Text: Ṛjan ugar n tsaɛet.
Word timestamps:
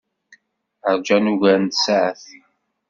Ṛjan 0.95 1.31
ugar 1.33 1.59
n 1.59 1.67
tsaɛet. 1.67 2.23